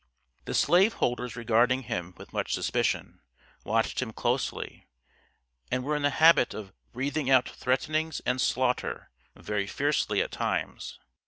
The 0.45 0.55
slave 0.55 0.93
holders 0.93 1.35
regarding 1.35 1.83
him 1.83 2.15
with 2.17 2.33
much 2.33 2.55
suspicion, 2.55 3.21
watched 3.63 4.01
him 4.01 4.13
closely, 4.13 4.87
and 5.69 5.83
were 5.83 5.95
in 5.95 6.01
the 6.01 6.09
habit 6.09 6.55
of 6.55 6.73
"breathing 6.91 7.29
out 7.29 7.47
threatenings 7.47 8.19
and 8.25 8.41
slaughter" 8.41 9.11
very 9.35 9.67
fiercely 9.67 10.19
at 10.23 10.31
times. 10.31 10.97